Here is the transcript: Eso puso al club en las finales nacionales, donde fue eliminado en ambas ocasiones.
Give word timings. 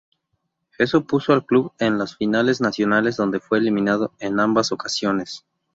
Eso 0.79 1.03
puso 1.05 1.31
al 1.31 1.45
club 1.45 1.73
en 1.77 1.99
las 1.99 2.15
finales 2.17 2.59
nacionales, 2.59 3.17
donde 3.17 3.39
fue 3.39 3.59
eliminado 3.59 4.11
en 4.17 4.39
ambas 4.39 4.71
ocasiones. 4.71 5.45